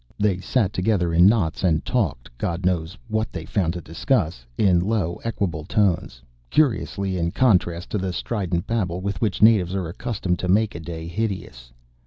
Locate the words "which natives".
9.21-9.75